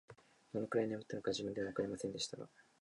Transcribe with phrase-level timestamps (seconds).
[0.51, 2.49] どのくらい眠ったのか、自分でもわかりませんでしたが、